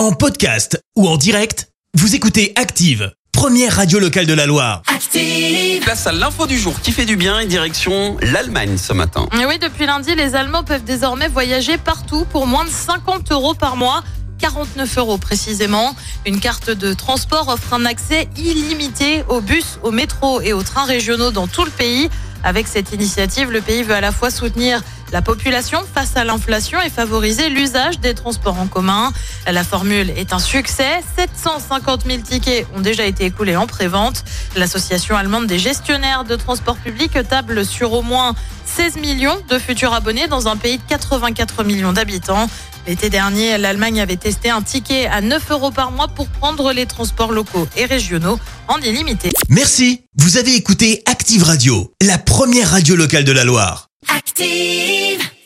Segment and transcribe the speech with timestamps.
[0.00, 4.80] En podcast ou en direct, vous écoutez Active, première radio locale de la Loire.
[4.86, 5.82] Active.
[5.82, 9.28] Place à l'info du jour qui fait du bien et direction l'Allemagne ce matin.
[9.38, 13.52] Et oui, depuis lundi, les Allemands peuvent désormais voyager partout pour moins de 50 euros
[13.52, 14.02] par mois.
[14.38, 15.94] 49 euros précisément.
[16.24, 20.86] Une carte de transport offre un accès illimité aux bus, aux métros et aux trains
[20.86, 22.08] régionaux dans tout le pays.
[22.42, 24.82] Avec cette initiative, le pays veut à la fois soutenir
[25.12, 29.12] la population face à l'inflation et favoriser l'usage des transports en commun.
[29.46, 31.00] La formule est un succès.
[31.16, 34.24] 750 000 tickets ont déjà été écoulés en pré-vente.
[34.56, 39.92] L'association allemande des gestionnaires de transport public table sur au moins 16 millions de futurs
[39.92, 42.48] abonnés dans un pays de 84 millions d'habitants.
[42.86, 46.86] L'été dernier, l'Allemagne avait testé un ticket à 9 euros par mois pour prendre les
[46.86, 48.38] transports locaux et régionaux
[48.68, 49.30] en illimité.
[49.48, 53.89] Merci, vous avez écouté Active Radio, la première radio locale de la Loire.
[54.30, 55.30] Active.